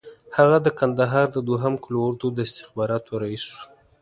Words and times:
هغه 0.37 0.57
د 0.65 0.67
کندهار 0.79 1.25
د 1.31 1.37
دوهم 1.47 1.73
قول 1.83 1.95
اردو 2.05 2.27
د 2.33 2.39
استخباراتو 2.47 3.11
رییس 3.23 3.45
وو. 3.51 3.61